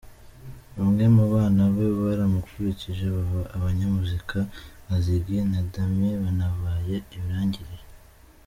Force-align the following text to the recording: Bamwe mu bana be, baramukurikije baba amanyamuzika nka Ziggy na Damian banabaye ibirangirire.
Bamwe 0.77 1.05
mu 1.15 1.25
bana 1.33 1.63
be, 1.73 1.85
baramukurikije 2.01 3.05
baba 3.15 3.41
amanyamuzika 3.55 4.37
nka 4.83 4.97
Ziggy 5.03 5.37
na 5.51 5.59
Damian 5.71 6.19
banabaye 6.23 6.95
ibirangirire. 7.15 7.85